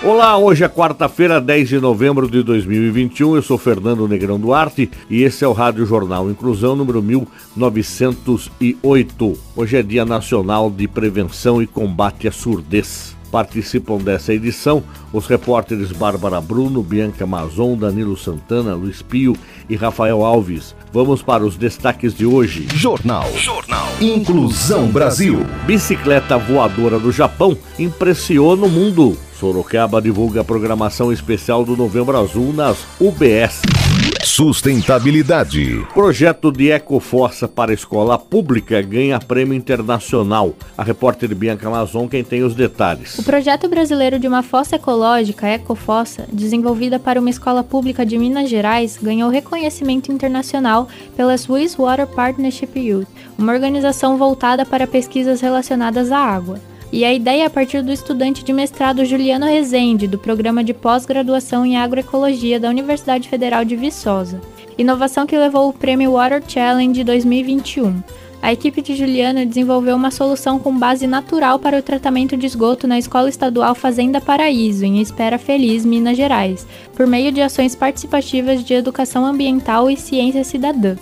[0.00, 3.34] Olá, hoje é quarta-feira, 10 de novembro de 2021.
[3.34, 9.38] Eu sou Fernando Negrão Duarte e esse é o Rádio Jornal Inclusão número 1908.
[9.56, 13.16] Hoje é Dia Nacional de Prevenção e Combate à Surdez.
[13.32, 19.36] Participam dessa edição os repórteres Bárbara Bruno, Bianca Mazon, Danilo Santana, Luiz Pio
[19.68, 20.76] e Rafael Alves.
[20.92, 22.68] Vamos para os destaques de hoje.
[22.72, 23.26] Jornal.
[23.36, 23.88] Jornal.
[24.00, 25.44] Inclusão Brasil.
[25.66, 29.18] Bicicleta voadora do Japão impressiona o mundo.
[29.38, 33.62] Sorocaba divulga a programação especial do Novembro Azul nas UBS.
[34.24, 35.86] Sustentabilidade.
[35.94, 40.54] Projeto de Ecoforça para a escola pública ganha prêmio internacional.
[40.76, 43.16] A repórter Bianca Amazon quem tem os detalhes.
[43.16, 48.50] O projeto brasileiro de uma fossa ecológica, Ecofossa, desenvolvida para uma escola pública de Minas
[48.50, 53.06] Gerais, ganhou reconhecimento internacional pela Swiss Water Partnership Youth,
[53.38, 56.58] uma organização voltada para pesquisas relacionadas à água
[56.90, 60.72] e a ideia é a partir do estudante de mestrado Juliano Rezende, do programa de
[60.72, 64.40] pós-graduação em agroecologia da Universidade Federal de Viçosa.
[64.78, 68.02] Inovação que levou o prêmio Water Challenge 2021.
[68.40, 72.86] A equipe de Juliano desenvolveu uma solução com base natural para o tratamento de esgoto
[72.86, 78.62] na Escola Estadual Fazenda Paraíso, em Espera Feliz, Minas Gerais, por meio de ações participativas
[78.62, 80.96] de educação ambiental e ciência cidadã.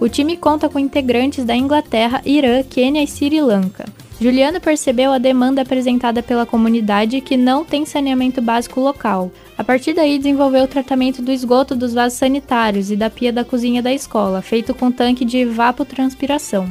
[0.00, 3.84] O time conta com integrantes da Inglaterra, Irã, Quênia e Sri Lanka.
[4.22, 9.32] Juliano percebeu a demanda apresentada pela comunidade que não tem saneamento básico local.
[9.58, 13.44] A partir daí, desenvolveu o tratamento do esgoto dos vasos sanitários e da pia da
[13.44, 16.68] cozinha da escola, feito com tanque de evapotranspiração.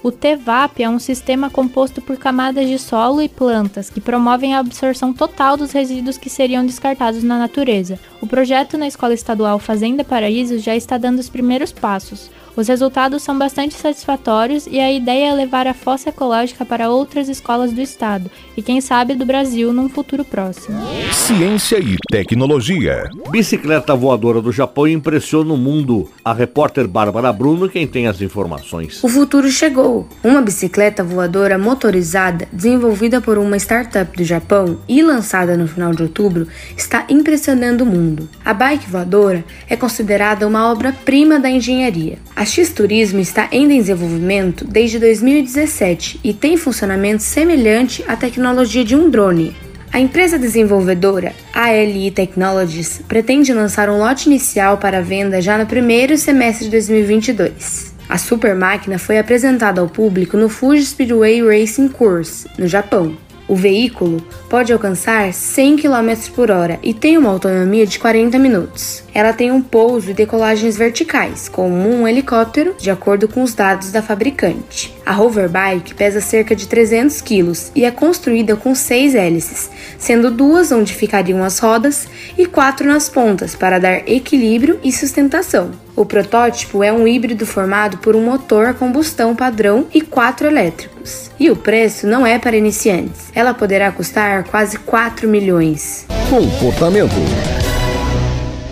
[0.00, 4.60] O TVAP é um sistema composto por camadas de solo e plantas que promovem a
[4.60, 7.98] absorção total dos resíduos que seriam descartados na natureza.
[8.20, 12.30] O projeto na Escola Estadual Fazenda Paraíso já está dando os primeiros passos.
[12.54, 17.28] Os resultados são bastante satisfatórios e a ideia é levar a fossa ecológica para outras
[17.28, 20.78] escolas do estado e, quem sabe, do Brasil num futuro próximo.
[21.12, 23.04] Ciência e tecnologia.
[23.30, 26.10] Bicicleta voadora do Japão impressiona o mundo.
[26.22, 29.02] A repórter Bárbara Bruno quem tem as informações.
[29.02, 30.06] O futuro chegou.
[30.22, 36.02] Uma bicicleta voadora motorizada, desenvolvida por uma startup do Japão e lançada no final de
[36.02, 36.46] outubro,
[36.76, 38.28] está impressionando o mundo.
[38.44, 42.18] A bike voadora é considerada uma obra-prima da engenharia.
[42.42, 49.08] A X-Turismo está em desenvolvimento desde 2017 e tem funcionamento semelhante à tecnologia de um
[49.08, 49.54] drone.
[49.92, 56.18] A empresa desenvolvedora ALI Technologies pretende lançar um lote inicial para venda já no primeiro
[56.18, 57.94] semestre de 2022.
[58.08, 63.16] A super máquina foi apresentada ao público no Fuji Speedway Racing Course, no Japão.
[63.46, 64.20] O veículo
[64.50, 69.01] pode alcançar 100 km por hora e tem uma autonomia de 40 minutos.
[69.14, 73.90] Ela tem um pouso e decolagens verticais, como um helicóptero, de acordo com os dados
[73.90, 74.94] da fabricante.
[75.04, 80.72] A Hoverbike pesa cerca de 300 kg e é construída com seis hélices, sendo duas
[80.72, 82.08] onde ficariam as rodas
[82.38, 85.72] e quatro nas pontas para dar equilíbrio e sustentação.
[85.94, 91.30] O protótipo é um híbrido formado por um motor a combustão padrão e quatro elétricos.
[91.38, 93.30] E o preço não é para iniciantes.
[93.34, 96.06] Ela poderá custar quase 4 milhões.
[96.30, 97.12] Comportamento.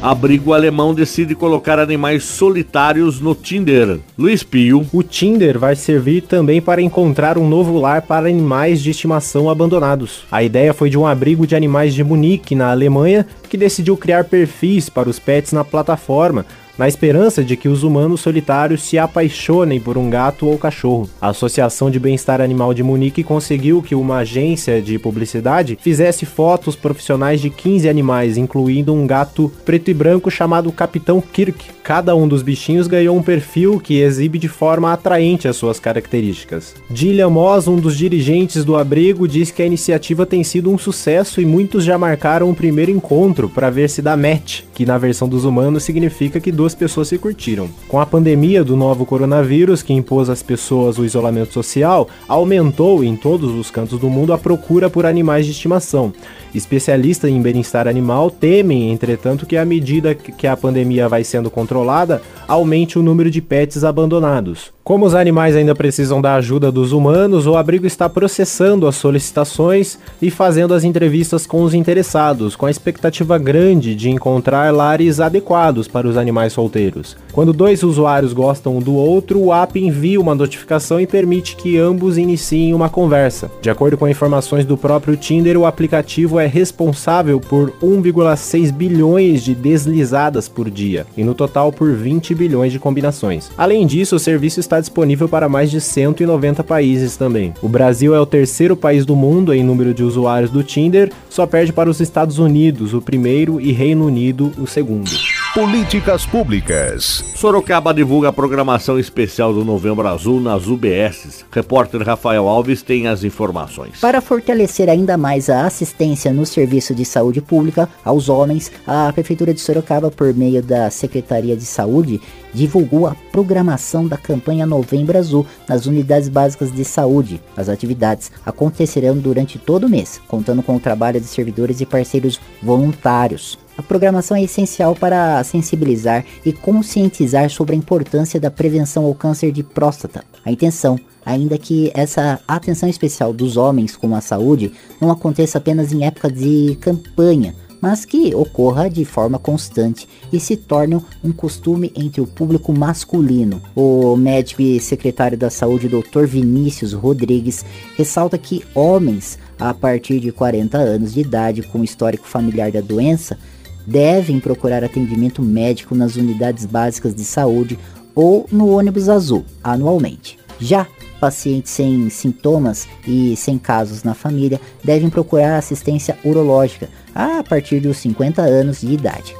[0.03, 3.99] Abrigo alemão decide colocar animais solitários no Tinder.
[4.17, 4.87] Luiz Pio.
[4.95, 10.25] O Tinder vai servir também para encontrar um novo lar para animais de estimação abandonados.
[10.33, 14.25] A ideia foi de um abrigo de animais de Munique, na Alemanha, que decidiu criar
[14.25, 16.47] perfis para os pets na plataforma,
[16.81, 21.11] na esperança de que os humanos solitários se apaixonem por um gato ou cachorro.
[21.21, 26.75] A Associação de Bem-Estar Animal de Munique conseguiu que uma agência de publicidade fizesse fotos
[26.75, 31.67] profissionais de 15 animais, incluindo um gato preto e branco chamado Capitão Kirk.
[31.83, 36.75] Cada um dos bichinhos ganhou um perfil que exibe de forma atraente as suas características.
[36.89, 41.43] Dillian Moss, um dos dirigentes do abrigo, diz que a iniciativa tem sido um sucesso
[41.43, 45.29] e muitos já marcaram um primeiro encontro para ver se dá match, que na versão
[45.29, 47.69] dos humanos significa que duas duas pessoas se curtiram.
[47.89, 53.17] Com a pandemia do novo coronavírus, que impôs às pessoas o isolamento social, aumentou em
[53.17, 56.13] todos os cantos do mundo a procura por animais de estimação.
[56.55, 62.23] Especialistas em bem-estar animal temem, entretanto, que à medida que a pandemia vai sendo controlada,
[62.51, 64.73] aumente o número de pets abandonados.
[64.83, 69.97] Como os animais ainda precisam da ajuda dos humanos, o abrigo está processando as solicitações
[70.21, 75.87] e fazendo as entrevistas com os interessados, com a expectativa grande de encontrar lares adequados
[75.87, 77.17] para os animais solteiros.
[77.31, 81.79] Quando dois usuários gostam um do outro, o app envia uma notificação e permite que
[81.79, 83.49] ambos iniciem uma conversa.
[83.63, 89.55] De acordo com informações do próprio Tinder, o aplicativo é responsável por 1,6 bilhões de
[89.55, 93.51] deslizadas por dia e no total por 20 bilhões de combinações.
[93.59, 97.53] Além disso, o serviço está disponível para mais de 190 países também.
[97.61, 101.47] O Brasil é o terceiro país do mundo em número de usuários do Tinder, só
[101.47, 105.11] perde para os Estados Unidos, o primeiro, e Reino Unido, o segundo.
[105.53, 107.25] Políticas Públicas.
[107.35, 111.45] Sorocaba divulga a programação especial do Novembro Azul nas UBSs.
[111.51, 113.99] Repórter Rafael Alves tem as informações.
[114.01, 119.53] Para fortalecer ainda mais a assistência no serviço de saúde pública aos homens, a Prefeitura
[119.53, 122.21] de Sorocaba, por meio da Secretaria de Saúde,
[122.53, 127.41] divulgou a programação da campanha Novembro Azul nas unidades básicas de saúde.
[127.57, 132.41] As atividades acontecerão durante todo o mês, contando com o trabalho de servidores e parceiros
[132.63, 133.59] voluntários.
[133.79, 139.53] A programação é essencial para sensibilizar e conscientizar sobre a importância da prevenção ao câncer
[139.53, 140.23] de próstata.
[140.45, 145.93] A intenção, ainda que essa atenção especial dos homens com a saúde não aconteça apenas
[145.93, 151.93] em época de campanha, mas que ocorra de forma constante e se torne um costume
[151.97, 153.63] entre o público masculino.
[153.75, 156.27] O médico e secretário da Saúde, Dr.
[156.27, 157.65] Vinícius Rodrigues,
[157.97, 163.39] ressalta que homens a partir de 40 anos de idade com histórico familiar da doença
[163.87, 167.79] devem procurar atendimento médico nas unidades básicas de saúde
[168.15, 170.40] ou no ônibus azul anualmente.
[170.61, 170.87] Já
[171.19, 177.99] pacientes sem sintomas e sem casos na família devem procurar assistência urológica a partir dos
[177.99, 179.37] 50 anos de idade.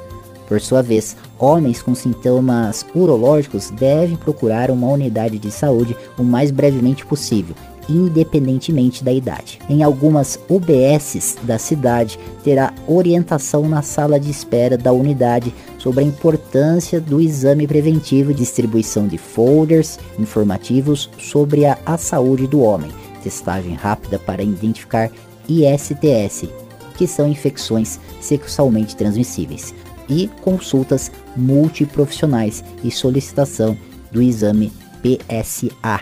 [0.47, 6.51] Por sua vez, homens com sintomas urológicos devem procurar uma unidade de saúde o mais
[6.51, 7.55] brevemente possível
[7.89, 9.59] independentemente da idade.
[9.69, 16.07] Em algumas UBSs da cidade, terá orientação na sala de espera da unidade sobre a
[16.07, 22.91] importância do exame preventivo distribuição de folders informativos sobre a, a saúde do homem,
[23.23, 25.11] testagem rápida para identificar
[25.49, 26.49] ISTS,
[26.97, 29.75] que são infecções sexualmente transmissíveis,
[30.09, 33.77] e consultas multiprofissionais e solicitação
[34.11, 36.01] do exame PSA,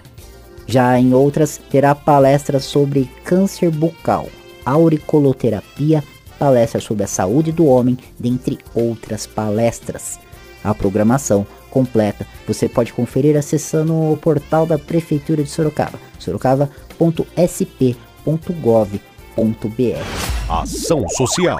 [0.68, 4.28] já em outras, terá palestras sobre câncer bucal,
[4.64, 6.04] auriculoterapia,
[6.38, 10.20] palestras sobre a saúde do homem, dentre outras palestras.
[10.62, 16.68] A programação completa você pode conferir acessando o portal da Prefeitura de Sorocaba, sorocaba.sp.gov.br.
[20.48, 21.56] Ação Social.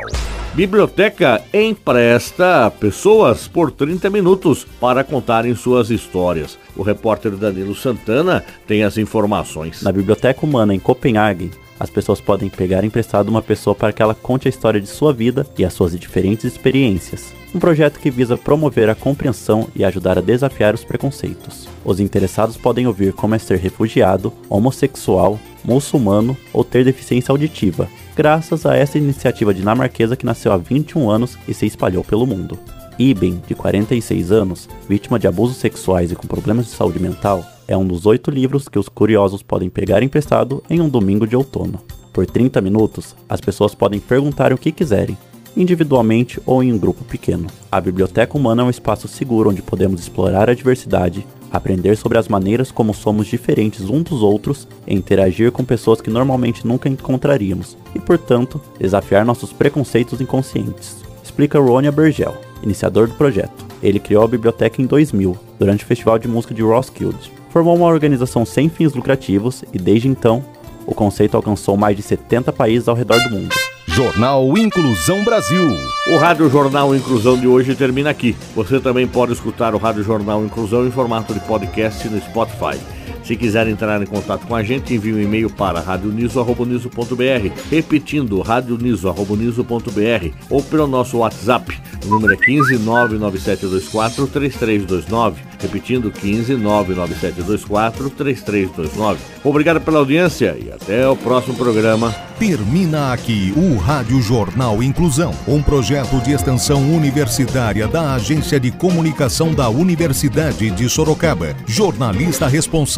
[0.59, 6.59] Biblioteca empresta pessoas por 30 minutos para contarem suas histórias.
[6.75, 9.83] O repórter Danilo Santana tem as informações.
[9.83, 14.17] Na Biblioteca Humana em Copenhague, as pessoas podem pegar emprestado uma pessoa para que ela
[14.17, 17.33] conte a história de sua vida e as suas diferentes experiências.
[17.55, 21.69] Um projeto que visa promover a compreensão e ajudar a desafiar os preconceitos.
[21.85, 28.67] Os interessados podem ouvir como é ser refugiado, homossexual, muçulmano ou ter deficiência auditiva, graças
[28.67, 32.59] a essa iniciativa dinamarquesa que nasceu há 21 anos e se espalhou pelo mundo.
[32.99, 37.77] Iben, de 46 anos, vítima de abusos sexuais e com problemas de saúde mental, é
[37.77, 41.81] um dos oito livros que os curiosos podem pegar emprestado em um domingo de outono.
[42.13, 45.17] Por 30 minutos, as pessoas podem perguntar o que quiserem,
[45.57, 47.47] individualmente ou em um grupo pequeno.
[47.71, 52.29] A Biblioteca Humana é um espaço seguro onde podemos explorar a diversidade, aprender sobre as
[52.29, 57.77] maneiras como somos diferentes uns dos outros e interagir com pessoas que normalmente nunca encontraríamos,
[57.95, 60.99] e portanto, desafiar nossos preconceitos inconscientes.
[61.23, 63.67] Explica Ronia Bergel, iniciador do projeto.
[63.83, 67.33] Ele criou a biblioteca em 2000, durante o Festival de Música de Roskilde.
[67.51, 70.45] Formou uma organização sem fins lucrativos e desde então,
[70.87, 73.55] o conceito alcançou mais de 70 países ao redor do mundo.
[73.99, 75.77] Jornal Inclusão Brasil.
[76.07, 78.37] O Rádio Jornal Inclusão de hoje termina aqui.
[78.55, 82.79] Você também pode escutar o Rádio Jornal Inclusão em formato de podcast no Spotify.
[83.23, 90.29] Se quiser entrar em contato com a gente, envie um e-mail para radioniso.br, repetindo radioniso.br
[90.51, 91.79] ou pelo nosso WhatsApp.
[92.05, 95.43] O número é 15 99724 3329.
[95.61, 99.21] Repetindo 15 99724 3329.
[99.43, 102.15] Obrigado pela audiência e até o próximo programa.
[102.39, 109.53] Termina aqui o Rádio Jornal Inclusão, um projeto de extensão universitária da Agência de Comunicação
[109.53, 111.57] da Universidade de Sorocaba.
[111.67, 112.98] Jornalista responsável